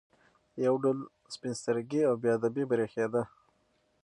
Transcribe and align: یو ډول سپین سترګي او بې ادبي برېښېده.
یو 0.65 0.75
ډول 0.83 0.97
سپین 1.33 1.53
سترګي 1.61 2.01
او 2.09 2.15
بې 2.21 2.29
ادبي 2.37 2.63
برېښېده. 2.71 3.23